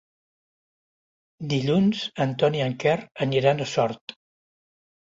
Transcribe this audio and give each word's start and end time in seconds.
Dilluns 1.53 2.03
en 2.27 2.35
Ton 2.41 2.59
i 2.61 2.65
en 2.71 2.77
Quer 2.87 2.99
aniran 3.29 3.65
a 3.67 3.73
Sort. 3.79 4.21